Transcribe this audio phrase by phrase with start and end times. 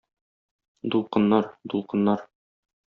[0.95, 2.29] Дулкыннар, дулкыннар!